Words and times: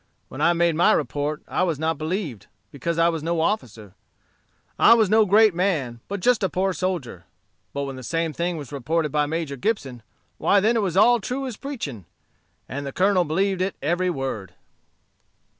When 0.29 0.41
I 0.41 0.53
made 0.53 0.73
my 0.73 0.93
report 0.93 1.43
I 1.47 1.61
was 1.61 1.77
not 1.77 1.99
believed, 1.99 2.47
because 2.71 2.97
I 2.97 3.07
was 3.07 3.21
no 3.21 3.39
officer. 3.39 3.93
I 4.79 4.95
was 4.95 5.11
no 5.11 5.27
great 5.27 5.53
man, 5.53 5.99
but 6.07 6.21
just 6.21 6.41
a 6.41 6.49
poor 6.49 6.73
soldier. 6.73 7.25
But 7.71 7.83
when 7.83 7.97
the 7.97 8.01
same 8.01 8.33
thing 8.33 8.57
was 8.57 8.71
reported 8.71 9.11
by 9.11 9.27
Major 9.27 9.57
Gibson, 9.57 10.01
why 10.39 10.59
then 10.59 10.75
it 10.75 10.81
was 10.81 10.97
all 10.97 11.19
true 11.19 11.45
as 11.45 11.55
preaching, 11.55 12.05
and 12.67 12.83
the 12.83 12.91
Colonel 12.91 13.25
believed 13.25 13.61
it 13.61 13.75
every 13.79 14.09
word." 14.09 14.55